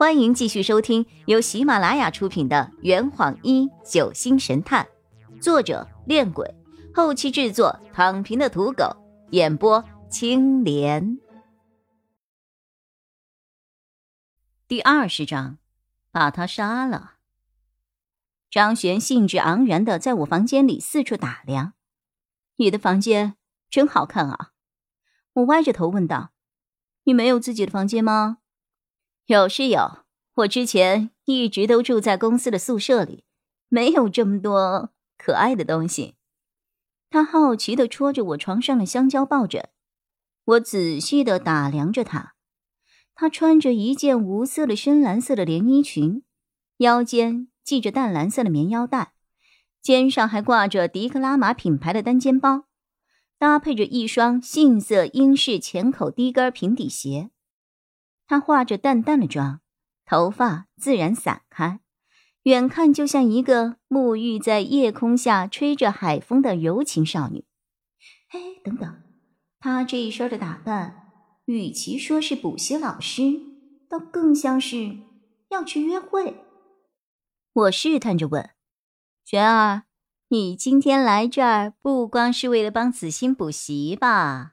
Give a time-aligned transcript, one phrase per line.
[0.00, 4.88] 欢迎继续收听由喜马拉雅出品的《圆谎一九星神探》，
[5.42, 6.54] 作者：恋鬼，
[6.94, 8.96] 后期制作：躺平的土狗，
[9.32, 11.18] 演播：青莲。
[14.66, 15.58] 第二十章，
[16.10, 17.16] 把他杀了。
[18.50, 21.74] 张璇兴致盎然的在我房间里四处打量，
[22.56, 23.36] 你的房间
[23.68, 24.52] 真好看啊！
[25.34, 26.30] 我歪着头问道
[27.04, 28.38] ：“你没有自己的房间吗？”
[29.30, 29.98] 有是有，
[30.38, 33.22] 我之前一直都住在公司的宿舍里，
[33.68, 36.16] 没有这么多可爱的东西。
[37.10, 39.68] 他好奇的戳着我床上的香蕉抱枕，
[40.46, 42.34] 我仔细的打量着他。
[43.14, 46.24] 他穿着一件无色的深蓝色的连衣裙，
[46.78, 49.12] 腰间系着淡蓝色的棉腰带，
[49.80, 52.64] 肩上还挂着迪克拉玛品牌的单肩包，
[53.38, 57.30] 搭配着一双杏色英式浅口低跟平底鞋。
[58.30, 59.60] 她化着淡淡的妆，
[60.06, 61.80] 头发自然散开，
[62.44, 67.44] 远看就像一个沐浴在夜空下吹着海风的柔情少女。
[68.28, 69.02] 嘿，等等，
[69.58, 71.10] 她这一身的打扮，
[71.46, 73.40] 与其说是补习老师，
[73.88, 74.98] 倒更像是
[75.48, 76.44] 要去约会。
[77.52, 78.50] 我试探着问
[79.26, 79.82] ：“璇儿，
[80.28, 84.52] 你今天来这儿不光是为了帮子欣补习吧？”“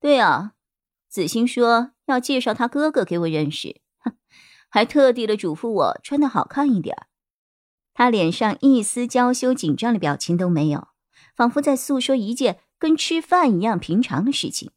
[0.00, 0.52] 对啊。”
[1.14, 3.80] 子欣说要介绍他哥哥给我认识，
[4.68, 7.06] 还特地的嘱咐我穿的好看一点。
[7.92, 10.88] 他脸上一丝娇羞紧张的表情都没有，
[11.36, 14.72] 仿佛在诉说一件跟吃饭一样平常的事情。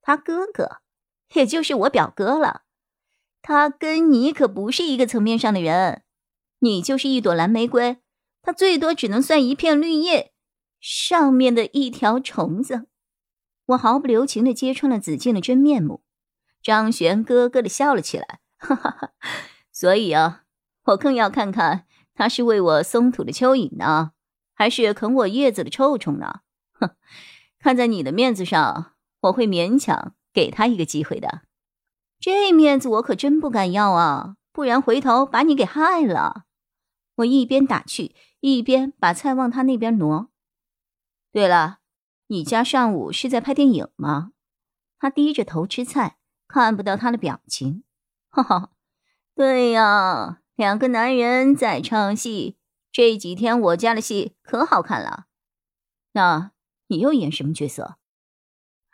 [0.00, 0.78] 他哥哥，
[1.34, 2.62] 也就是我表哥了。
[3.42, 6.02] 他跟你可不是一个层面上的人，
[6.60, 7.98] 你就是一朵蓝玫瑰，
[8.40, 10.32] 他最多只能算一片绿叶
[10.80, 12.86] 上面的一条虫子。
[13.70, 16.02] 我毫不留情的揭穿了子敬的真面目，
[16.62, 19.12] 张璇咯咯的笑了起来，哈哈哈。
[19.70, 20.42] 所以啊，
[20.86, 24.12] 我更要看看他是为我松土的蚯蚓呢，
[24.54, 26.40] 还是啃我叶子的臭虫呢？
[26.72, 26.96] 哼，
[27.60, 31.42] 看在你的面子上，我会勉强给他一个机会的。
[32.18, 36.44] 这面子我可真不敢要啊，不然回头把你给害了。
[37.16, 40.30] 我一边打趣，一边把菜往他那边挪。
[41.30, 41.79] 对了。
[42.30, 44.30] 你家上午是在拍电影吗？
[45.00, 47.82] 他低着头吃菜，看不到他的表情。
[48.28, 48.70] 哈哈，
[49.34, 52.56] 对呀，两个男人在唱戏。
[52.92, 55.26] 这几天我家的戏可好看了。
[56.12, 56.52] 那
[56.86, 57.96] 你又演什么角色？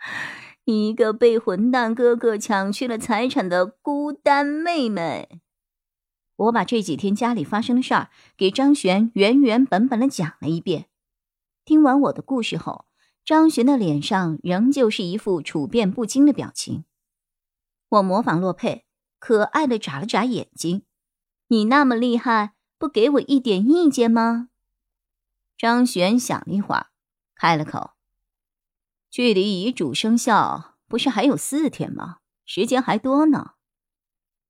[0.65, 5.43] 一个被混蛋哥哥抢去了财产的孤单妹妹。
[6.37, 10.87] 我把这几天家里发生的事儿给张璇原原本本的讲了一遍。
[11.67, 12.87] 听完我的故事后。
[13.27, 16.85] 张璇的脸上仍旧是一副处变不惊的表情。
[17.89, 18.85] 我模仿洛佩，
[19.19, 20.85] 可爱的眨了眨眼睛。
[21.49, 24.51] 你那么厉害，不给我一点意见吗？
[25.59, 26.87] 张璇想了一会儿，
[27.35, 27.95] 开了口
[29.11, 32.19] ：“距离遗嘱生效不是还有四天吗？
[32.45, 33.55] 时间还多呢。”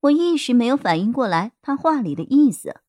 [0.00, 2.82] 我一时没有反应过来他话里的意思。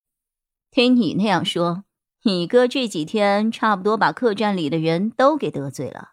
[0.69, 1.85] 听你那样说。
[2.27, 6.09] 你哥这几天差不多把客栈里的人都给得罪了，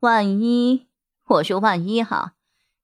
[0.00, 0.88] 万一
[1.24, 2.34] 我说万一哈，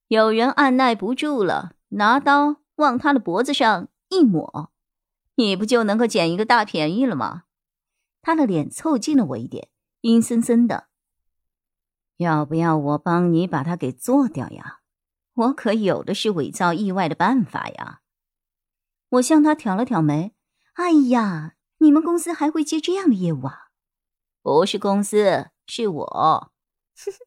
[0.07, 4.71] 有人按耐不住了，拿刀往他的脖子上一抹，
[5.35, 7.43] 你不就能够捡一个大便宜了吗？
[8.23, 9.69] 他的脸凑近了我一点，
[10.01, 10.87] 阴森森的。
[12.17, 14.79] 要不要我帮你把他给做掉呀？
[15.35, 18.01] 我可有的是伪造意外的办法呀。
[19.11, 20.33] 我向他挑了挑眉，
[20.73, 21.57] 哎呀。
[21.79, 23.69] 你们公司还会接这样的业务啊？
[24.43, 26.53] 不是公司，是我。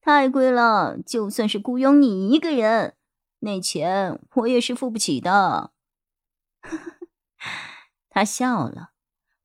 [0.00, 2.96] 太贵了，就算是雇佣你一个人，
[3.40, 5.72] 那钱我也是付不起的。
[8.08, 8.90] 他笑了。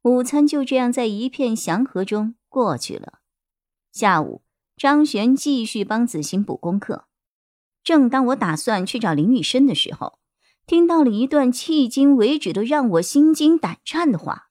[0.03, 3.19] 午餐就这样在一片祥和中过去了。
[3.91, 4.43] 下午，
[4.75, 7.07] 张璇继续帮子欣补功课。
[7.83, 10.19] 正当我打算去找林雨生的时候。
[10.65, 14.47] 听到了一段迄今为止都让我心惊胆颤的话，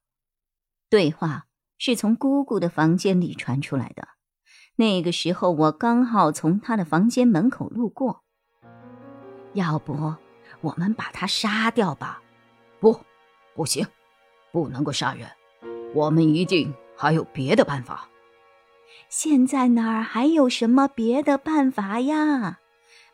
[0.91, 1.47] 对话
[1.79, 4.09] 是从姑姑的房间里传出来的。
[4.77, 8.23] 那个时候我刚好从她的房间门口路过。
[9.55, 10.15] 要不
[10.61, 12.23] 我们把他杀掉吧？
[12.79, 13.01] 不，
[13.55, 13.87] 不行，
[14.53, 15.29] 不能够杀人。
[15.95, 18.09] 我们一定还有别的办法。
[19.09, 22.61] 现在哪儿还有什么别的办法呀？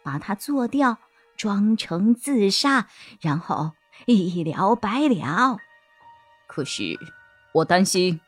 [0.03, 0.99] 把他做掉。
[1.39, 2.89] 装成自杀，
[3.23, 3.73] 然后
[4.07, 5.57] 一了百了。
[6.47, 6.99] 可是
[7.55, 8.21] 我担心。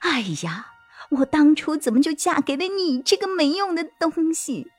[0.00, 0.72] 哎呀，
[1.10, 4.70] 我当初怎么就嫁给了你这个没用的东西？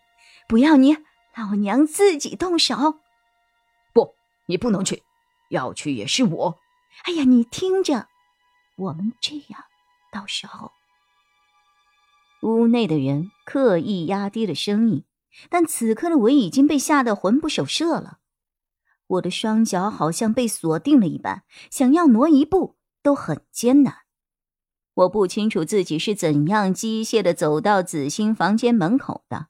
[0.48, 0.98] 不要你，
[1.36, 3.00] 老娘自己动手。
[3.94, 4.14] 不
[4.48, 5.04] 你不能去，
[5.50, 6.60] 要去也是我。
[7.06, 8.08] 哎呀，你听着，
[8.76, 9.64] 我们这样，
[10.12, 10.72] 到时候……
[12.42, 15.06] 屋内的人刻意压低了声音，
[15.50, 18.20] 但此刻的我已经被吓得魂不守舍了。
[19.08, 23.98] 我的双脚好像被锁定了一般，想要挪一步都很艰难。
[24.94, 29.48] 我不清楚自己是怎样机械的走到子欣房间门口的。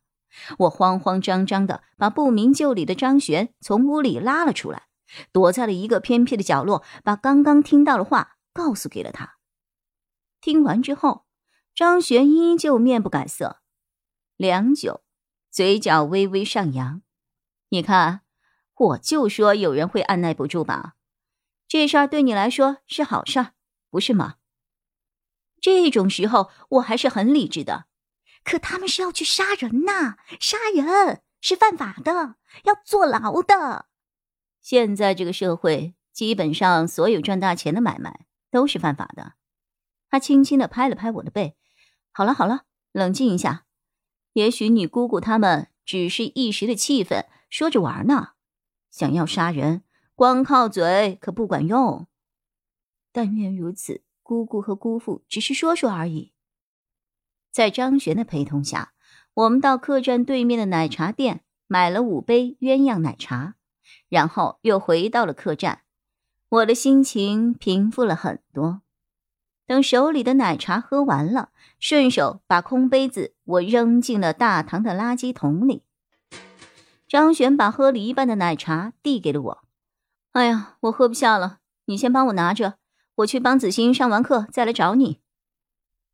[0.58, 4.88] 我慌慌张张的把不明就里的张璇从屋里拉了出来，
[5.32, 9.36] 躲在了一个偏僻的角落，把刚刚听到的话告诉给了他。
[10.42, 11.26] 听完之后，
[11.76, 13.60] 张璇依旧面不改色，
[14.38, 15.03] 良久，
[15.54, 17.04] 嘴角微微上扬。
[17.70, 18.22] 你看，
[18.74, 20.96] 我就说有人会按耐不住吧？
[21.68, 23.54] 这事儿对你来说是好事儿，
[23.92, 24.38] 不是吗？
[25.62, 27.86] 这种时候我还是很理智的。
[28.44, 30.18] 可他们是要去杀人呐！
[30.40, 33.86] 杀人是犯法的，要坐牢的。
[34.60, 39.34] 现在这个社会，基本上所有赚大钱的买卖都是犯法的。
[40.10, 41.56] 他轻轻的拍了拍我的背，
[42.12, 43.66] 好了好了，冷静一下。
[44.34, 48.34] 也许你姑姑他们只是一时的气愤，说着玩呢。
[48.92, 49.84] 想要杀人，
[50.14, 52.06] 光靠嘴可不管用。
[53.12, 56.32] 但愿如此，姑姑和姑父只是说说而已。
[57.52, 58.94] 在张璇的陪同下，
[59.34, 63.56] 我们到客栈对面的奶茶店买了五杯鸳鸯奶茶，
[64.10, 65.82] 然后又回到了客栈。
[66.50, 68.83] 我的心情平复了很多。
[69.66, 71.50] 等手里的奶茶喝完了，
[71.80, 75.84] 顺手把空杯子我扔进了大堂的垃圾桶里。
[77.08, 79.64] 张璇把喝了一半的奶茶递给了我。
[80.32, 82.76] 哎呀，我喝不下了，你先帮我拿着，
[83.16, 85.22] 我去帮子欣上完课再来找你。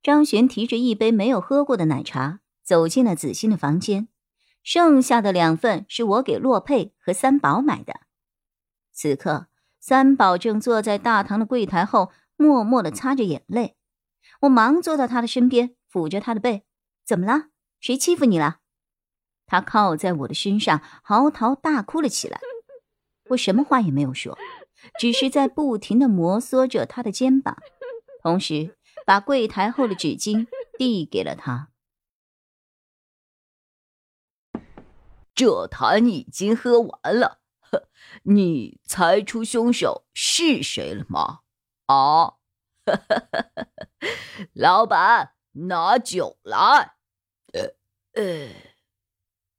[0.03, 4.07] 张璇提着一杯没有喝过的奶茶走进了子欣的房间，
[4.61, 8.01] 剩下的两份是我给洛佩和三宝买的。
[8.91, 9.47] 此刻，
[9.79, 13.75] 三宝正坐在大堂的柜台后，默默的擦着眼泪。
[14.41, 16.63] 我忙坐到他的身边，抚着他的背
[17.05, 17.49] ：“怎么了？
[17.79, 18.61] 谁欺负你了？”
[19.45, 22.39] 他靠在我的身上，嚎啕大哭了起来。
[23.31, 24.37] 我什么话也没有说，
[24.97, 27.57] 只是在不停的摩挲着他的肩膀，
[28.23, 28.75] 同时。
[29.05, 30.45] 把柜台后的纸巾
[30.77, 31.71] 递给了他。
[35.33, 37.39] 这坛已经喝完了，
[38.21, 41.39] 你猜出凶手是谁了吗？
[41.89, 42.35] 啊，
[44.53, 46.93] 老板，拿酒来。
[47.53, 47.73] 呃
[48.13, 48.49] 呃，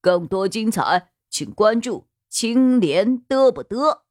[0.00, 4.02] 更多精彩，请关注青莲嘚不嘚。